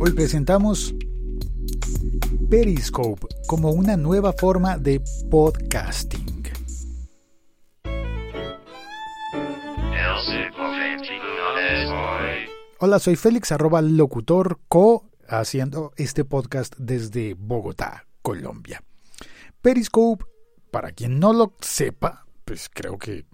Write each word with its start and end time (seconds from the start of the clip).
Hoy 0.00 0.12
presentamos 0.12 0.94
Periscope 2.48 3.26
como 3.48 3.72
una 3.72 3.96
nueva 3.96 4.32
forma 4.32 4.78
de 4.78 5.02
podcasting. 5.28 6.44
Hola, 12.78 13.00
soy 13.00 13.16
Félix, 13.16 13.50
arroba 13.50 13.82
locutor 13.82 14.60
co, 14.68 15.10
haciendo 15.26 15.92
este 15.96 16.24
podcast 16.24 16.76
desde 16.78 17.34
Bogotá, 17.34 18.06
Colombia. 18.22 18.84
Periscope, 19.60 20.24
para 20.70 20.92
quien 20.92 21.18
no 21.18 21.32
lo 21.32 21.56
sepa, 21.60 22.24
pues 22.44 22.70
creo 22.72 22.98
que 22.98 23.26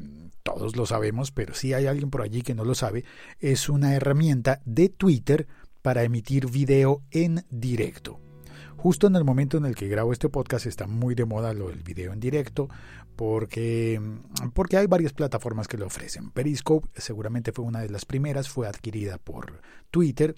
todos 0.42 0.76
lo 0.76 0.86
sabemos, 0.86 1.30
pero 1.30 1.52
si 1.52 1.74
hay 1.74 1.86
alguien 1.86 2.08
por 2.08 2.22
allí 2.22 2.40
que 2.40 2.54
no 2.54 2.64
lo 2.64 2.74
sabe, 2.74 3.04
es 3.38 3.68
una 3.68 3.94
herramienta 3.94 4.62
de 4.64 4.88
Twitter 4.88 5.46
para 5.84 6.02
emitir 6.02 6.50
video 6.50 7.02
en 7.10 7.44
directo. 7.50 8.18
Justo 8.78 9.06
en 9.06 9.16
el 9.16 9.24
momento 9.24 9.58
en 9.58 9.66
el 9.66 9.74
que 9.74 9.86
grabo 9.86 10.14
este 10.14 10.30
podcast 10.30 10.64
está 10.64 10.86
muy 10.86 11.14
de 11.14 11.26
moda 11.26 11.52
lo 11.52 11.68
del 11.68 11.82
video 11.82 12.14
en 12.14 12.20
directo 12.20 12.70
porque, 13.16 14.00
porque 14.54 14.78
hay 14.78 14.86
varias 14.86 15.12
plataformas 15.12 15.68
que 15.68 15.76
lo 15.76 15.84
ofrecen. 15.84 16.30
Periscope 16.30 16.88
seguramente 16.96 17.52
fue 17.52 17.66
una 17.66 17.82
de 17.82 17.90
las 17.90 18.06
primeras, 18.06 18.48
fue 18.48 18.66
adquirida 18.66 19.18
por 19.18 19.60
Twitter 19.90 20.34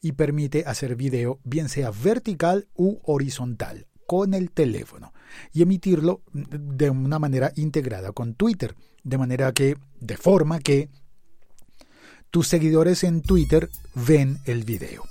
y 0.00 0.12
permite 0.12 0.64
hacer 0.66 0.96
video 0.96 1.40
bien 1.44 1.68
sea 1.68 1.90
vertical 1.90 2.66
u 2.74 3.00
horizontal 3.04 3.86
con 4.06 4.32
el 4.32 4.50
teléfono 4.50 5.12
y 5.52 5.60
emitirlo 5.60 6.22
de 6.32 6.88
una 6.88 7.18
manera 7.18 7.52
integrada 7.54 8.12
con 8.12 8.34
Twitter, 8.34 8.74
de 9.04 9.18
manera 9.18 9.52
que, 9.52 9.76
de 10.00 10.16
forma 10.16 10.58
que 10.58 10.88
tus 12.30 12.48
seguidores 12.48 13.04
en 13.04 13.22
Twitter 13.22 13.70
ven 13.94 14.38
el 14.44 14.64
video 14.64 15.04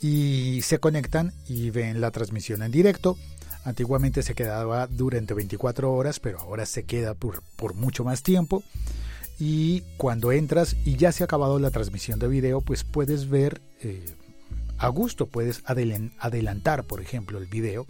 y 0.00 0.60
se 0.62 0.78
conectan 0.78 1.32
y 1.48 1.70
ven 1.70 2.00
la 2.00 2.10
transmisión 2.10 2.62
en 2.62 2.70
directo. 2.70 3.16
Antiguamente 3.64 4.22
se 4.22 4.34
quedaba 4.34 4.86
durante 4.86 5.34
24 5.34 5.92
horas, 5.92 6.20
pero 6.20 6.38
ahora 6.38 6.66
se 6.66 6.84
queda 6.84 7.14
por, 7.14 7.42
mucho 7.74 8.04
más 8.04 8.22
tiempo. 8.22 8.62
Y 9.40 9.82
cuando 9.96 10.32
entras 10.32 10.76
y 10.84 10.96
ya 10.96 11.12
se 11.12 11.22
ha 11.22 11.26
acabado 11.26 11.58
la 11.58 11.70
transmisión 11.70 12.18
de 12.18 12.28
video, 12.28 12.60
pues 12.60 12.84
puedes 12.84 13.28
ver 13.28 13.60
eh, 13.82 14.04
a 14.78 14.88
gusto, 14.88 15.26
puedes 15.26 15.62
adelantar, 15.66 16.84
por 16.84 17.00
ejemplo, 17.00 17.38
el 17.38 17.46
video 17.46 17.86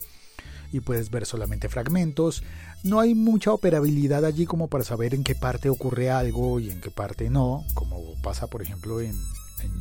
y 0.72 0.80
puedes 0.80 1.11
ver 1.11 1.27
solamente 1.27 1.69
fragmentos. 1.69 2.42
No 2.83 3.00
hay 3.00 3.14
mucha 3.14 3.52
operabilidad 3.52 4.24
allí 4.24 4.47
como 4.47 4.69
para 4.69 4.84
saber 4.84 5.14
en 5.14 5.24
qué 5.24 5.34
parte 5.34 5.69
ocurre 5.69 6.11
algo 6.11 6.61
y 6.61 6.70
en 6.70 6.80
qué 6.80 6.91
parte 6.91 7.30
no, 7.30 7.64
como 7.74 8.14
pasa, 8.22 8.47
por 8.47 8.62
ejemplo, 8.62 9.00
en, 9.00 9.16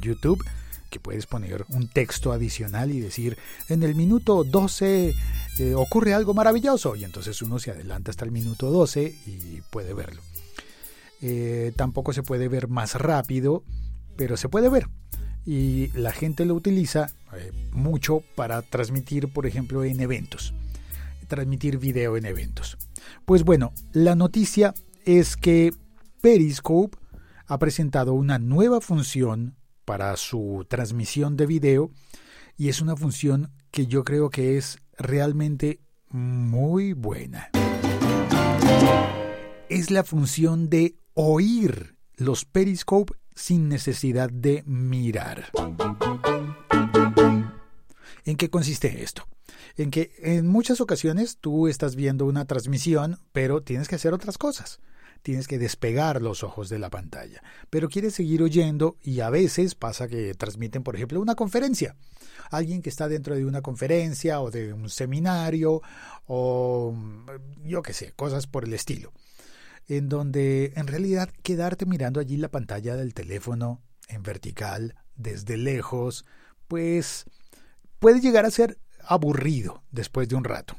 YouTube 0.02 0.44
que 0.90 1.00
puedes 1.00 1.28
poner 1.28 1.66
un 1.70 1.88
texto 1.88 2.32
adicional 2.32 2.92
y 2.92 3.00
decir, 3.00 3.38
en 3.70 3.84
el 3.84 3.94
minuto 3.94 4.44
12 4.44 5.14
eh, 5.60 5.76
ocurre 5.76 6.14
algo 6.14 6.34
maravilloso, 6.34 6.96
y 6.96 7.04
entonces 7.04 7.42
uno 7.42 7.60
se 7.60 7.72
adelanta 7.72 8.10
hasta 8.10 8.26
el 8.26 8.32
minuto 8.32 8.72
12 8.72 9.04
y 9.28 9.62
puede 9.70 9.94
verlo. 9.94 10.22
Eh, 11.22 11.74
tampoco 11.76 12.14
se 12.14 12.24
puede 12.24 12.48
ver 12.48 12.68
más 12.68 12.96
rápido, 12.96 13.64
pero 14.16 14.38
se 14.38 14.50
puede 14.50 14.70
ver. 14.70 14.88
Y 15.46 15.88
la 15.98 16.12
gente 16.12 16.46
lo 16.46 16.54
utiliza 16.54 17.08
eh, 17.34 17.52
mucho 17.72 18.22
para 18.36 18.62
transmitir, 18.62 19.30
por 19.30 19.46
ejemplo, 19.46 19.84
en 19.84 20.00
eventos. 20.02 20.54
Transmitir 21.28 21.78
video 21.78 22.18
en 22.18 22.26
eventos. 22.26 22.78
Pues 23.26 23.44
bueno, 23.44 23.74
la 23.92 24.16
noticia 24.16 24.74
es 25.06 25.38
que 25.38 25.74
Periscope 26.22 26.98
ha 27.46 27.60
presentado 27.60 28.14
una 28.14 28.40
nueva 28.40 28.82
función 28.82 29.56
para 29.86 30.16
su 30.18 30.66
transmisión 30.68 31.38
de 31.38 31.46
video 31.46 31.92
y 32.58 32.70
es 32.70 32.82
una 32.82 32.96
función 32.96 33.52
que 33.72 33.88
yo 33.88 34.04
creo 34.04 34.30
que 34.30 34.58
es 34.58 34.80
realmente 34.98 35.80
muy 36.10 36.94
buena. 36.94 37.50
Es 39.70 39.92
la 39.92 40.04
función 40.04 40.70
de 40.70 40.96
oír 41.14 41.98
los 42.16 42.46
periscope 42.46 43.14
sin 43.36 43.70
necesidad 43.70 44.30
de 44.30 44.64
mirar. 44.66 45.52
¿En 48.26 48.36
qué 48.36 48.50
consiste 48.50 49.04
esto? 49.04 49.28
En 49.78 49.92
que 49.92 50.12
en 50.20 50.48
muchas 50.48 50.82
ocasiones 50.82 51.38
tú 51.38 51.68
estás 51.68 51.96
viendo 51.96 52.26
una 52.26 52.46
transmisión, 52.46 53.20
pero 53.32 53.62
tienes 53.62 53.88
que 53.88 53.96
hacer 53.96 54.14
otras 54.14 54.38
cosas 54.38 54.80
tienes 55.22 55.48
que 55.48 55.58
despegar 55.58 56.22
los 56.22 56.44
ojos 56.44 56.70
de 56.70 56.80
la 56.80 56.90
pantalla, 56.90 57.44
pero 57.70 57.90
quieres 57.90 58.16
seguir 58.16 58.42
oyendo 58.42 58.98
y 59.04 59.20
a 59.20 59.30
veces 59.30 59.76
pasa 59.76 60.08
que 60.08 60.34
transmiten, 60.34 60.84
por 60.84 60.96
ejemplo, 60.96 61.20
una 61.20 61.36
conferencia. 61.36 61.96
Alguien 62.50 62.82
que 62.82 62.90
está 62.90 63.08
dentro 63.08 63.36
de 63.36 63.46
una 63.46 63.62
conferencia 63.62 64.40
o 64.40 64.52
de 64.52 64.74
un 64.74 64.90
seminario 64.90 65.82
o 66.28 66.96
yo 67.66 67.82
qué 67.82 67.94
sé, 67.94 68.14
cosas 68.14 68.48
por 68.48 68.64
el 68.64 68.74
estilo. 68.74 69.12
En 69.88 70.10
donde 70.10 70.74
en 70.76 70.88
realidad 70.88 71.30
quedarte 71.44 71.86
mirando 71.86 72.20
allí 72.20 72.38
la 72.38 72.50
pantalla 72.50 72.96
del 72.96 73.14
teléfono 73.14 73.82
en 74.08 74.24
vertical 74.24 74.96
desde 75.16 75.58
lejos, 75.58 76.26
pues 76.68 77.26
puede 78.00 78.22
llegar 78.22 78.46
a 78.46 78.52
ser 78.52 78.78
aburrido 79.08 79.84
después 79.92 80.28
de 80.28 80.36
un 80.36 80.44
rato. 80.44 80.76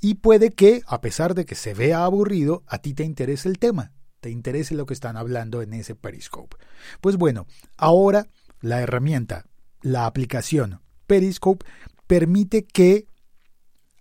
Y 0.00 0.14
puede 0.14 0.50
que, 0.50 0.82
a 0.86 1.00
pesar 1.00 1.34
de 1.34 1.44
que 1.44 1.54
se 1.54 1.74
vea 1.74 2.04
aburrido, 2.04 2.64
a 2.66 2.78
ti 2.78 2.92
te 2.92 3.04
interese 3.04 3.48
el 3.48 3.58
tema, 3.58 3.92
te 4.20 4.30
interese 4.30 4.74
lo 4.74 4.86
que 4.86 4.94
están 4.94 5.16
hablando 5.16 5.62
en 5.62 5.74
ese 5.74 5.94
Periscope. 5.94 6.56
Pues 7.00 7.16
bueno, 7.16 7.46
ahora 7.76 8.26
la 8.60 8.80
herramienta, 8.80 9.46
la 9.80 10.06
aplicación 10.06 10.80
Periscope 11.06 11.66
permite 12.06 12.64
que 12.64 13.06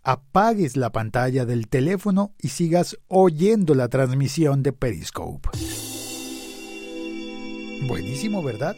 apagues 0.03 0.77
la 0.77 0.91
pantalla 0.91 1.45
del 1.45 1.67
teléfono 1.67 2.33
y 2.39 2.49
sigas 2.49 2.97
oyendo 3.07 3.75
la 3.75 3.87
transmisión 3.89 4.63
de 4.63 4.73
Periscope. 4.73 5.49
Buenísimo, 7.87 8.43
¿verdad? 8.43 8.75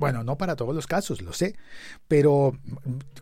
Bueno, 0.00 0.24
no 0.24 0.38
para 0.38 0.56
todos 0.56 0.74
los 0.74 0.86
casos, 0.86 1.20
lo 1.20 1.34
sé, 1.34 1.56
pero 2.08 2.56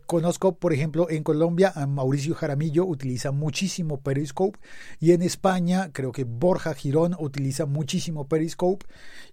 conozco, 0.06 0.54
por 0.60 0.72
ejemplo, 0.72 1.10
en 1.10 1.24
Colombia 1.24 1.72
a 1.74 1.88
Mauricio 1.88 2.36
Jaramillo 2.36 2.86
utiliza 2.86 3.32
muchísimo 3.32 4.00
Periscope 4.00 4.60
y 5.00 5.10
en 5.10 5.22
España 5.22 5.90
creo 5.92 6.12
que 6.12 6.22
Borja 6.22 6.74
Girón 6.74 7.16
utiliza 7.18 7.66
muchísimo 7.66 8.28
Periscope 8.28 8.86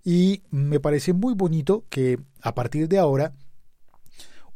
y 0.03 0.41
me 0.49 0.79
parece 0.79 1.13
muy 1.13 1.35
bonito 1.35 1.85
que 1.91 2.17
a 2.41 2.55
partir 2.55 2.87
de 2.87 2.97
ahora 2.97 3.35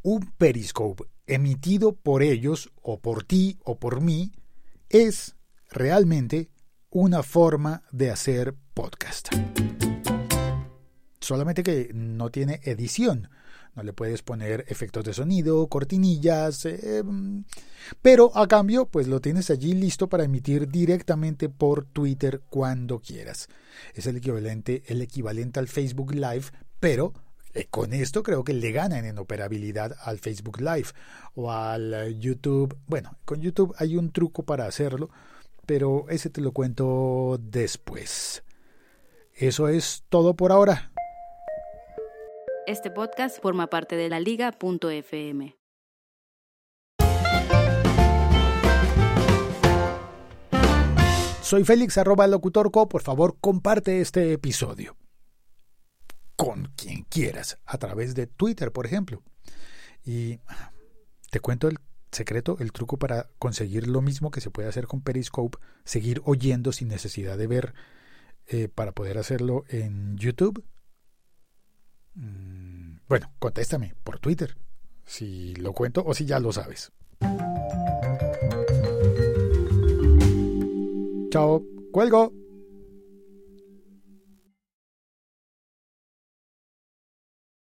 un 0.01 0.21
Periscope 0.39 1.03
emitido 1.27 1.91
por 1.95 2.23
ellos 2.23 2.71
o 2.81 2.99
por 2.99 3.23
ti 3.23 3.59
o 3.65 3.77
por 3.77 4.01
mí 4.01 4.31
es 4.89 5.35
realmente 5.69 6.49
una 6.89 7.21
forma 7.21 7.83
de 7.91 8.09
hacer 8.09 8.55
podcast 8.73 9.29
solamente 11.29 11.61
que 11.61 11.91
no 11.93 12.31
tiene 12.31 12.59
edición. 12.63 13.29
No 13.75 13.83
le 13.83 13.93
puedes 13.93 14.23
poner 14.23 14.65
efectos 14.67 15.03
de 15.03 15.13
sonido, 15.13 15.67
cortinillas, 15.67 16.65
eh, 16.65 17.03
pero 18.01 18.35
a 18.35 18.47
cambio, 18.47 18.87
pues 18.87 19.07
lo 19.07 19.21
tienes 19.21 19.51
allí 19.51 19.73
listo 19.73 20.09
para 20.09 20.23
emitir 20.23 20.67
directamente 20.67 21.47
por 21.47 21.85
Twitter 21.85 22.41
cuando 22.49 22.99
quieras. 22.99 23.47
Es 23.93 24.07
el 24.07 24.17
equivalente, 24.17 24.81
el 24.87 25.03
equivalente 25.03 25.59
al 25.59 25.67
Facebook 25.67 26.15
Live, 26.15 26.45
pero 26.79 27.13
eh, 27.53 27.67
con 27.69 27.93
esto 27.93 28.23
creo 28.23 28.43
que 28.43 28.53
le 28.53 28.71
ganan 28.71 29.05
en 29.05 29.19
operabilidad 29.19 29.95
al 30.01 30.17
Facebook 30.17 30.59
Live 30.59 30.87
o 31.35 31.51
al 31.51 32.19
YouTube. 32.19 32.75
Bueno, 32.87 33.19
con 33.23 33.39
YouTube 33.39 33.75
hay 33.77 33.97
un 33.97 34.11
truco 34.11 34.41
para 34.41 34.65
hacerlo, 34.65 35.11
pero 35.67 36.07
ese 36.09 36.31
te 36.31 36.41
lo 36.41 36.53
cuento 36.53 37.39
después. 37.39 38.43
Eso 39.35 39.69
es 39.69 40.03
todo 40.09 40.33
por 40.33 40.51
ahora. 40.51 40.91
Este 42.69 42.91
podcast 42.91 43.41
forma 43.41 43.65
parte 43.65 43.95
de 43.95 44.09
la 44.09 44.19
liga.fm. 44.19 45.57
Soy 51.41 51.63
Félix 51.63 51.97
arroba 51.97 52.27
locutorco. 52.27 52.87
Por 52.87 53.01
favor, 53.01 53.37
comparte 53.41 54.01
este 54.01 54.33
episodio 54.33 54.95
con 56.35 56.65
quien 56.75 57.05
quieras, 57.05 57.57
a 57.65 57.79
través 57.79 58.13
de 58.13 58.27
Twitter, 58.27 58.71
por 58.71 58.85
ejemplo. 58.85 59.23
Y 60.05 60.37
te 61.31 61.39
cuento 61.39 61.69
el 61.69 61.79
secreto, 62.11 62.57
el 62.59 62.71
truco 62.71 62.97
para 62.97 63.31
conseguir 63.39 63.87
lo 63.87 64.03
mismo 64.03 64.29
que 64.29 64.41
se 64.41 64.51
puede 64.51 64.69
hacer 64.69 64.85
con 64.85 65.01
Periscope, 65.01 65.57
seguir 65.85 66.21
oyendo 66.23 66.71
sin 66.71 66.89
necesidad 66.89 67.35
de 67.35 67.47
ver, 67.47 67.73
eh, 68.45 68.67
para 68.67 68.91
poder 68.91 69.17
hacerlo 69.17 69.63
en 69.69 70.17
YouTube. 70.17 70.63
Mm, 72.13 72.58
bueno, 73.09 73.31
contéstame 73.39 73.95
por 74.03 74.19
Twitter, 74.19 74.55
si 75.03 75.55
lo 75.55 75.73
cuento 75.73 76.03
o 76.05 76.13
si 76.13 76.25
ya 76.25 76.39
lo 76.39 76.53
sabes. 76.53 76.91
Chao, 81.31 81.63
cuelgo. 81.91 82.38